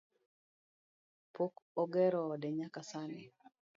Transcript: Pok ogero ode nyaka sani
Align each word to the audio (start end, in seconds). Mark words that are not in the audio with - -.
Pok 1.33 1.53
ogero 1.81 2.19
ode 2.33 2.49
nyaka 2.57 2.81
sani 2.89 3.21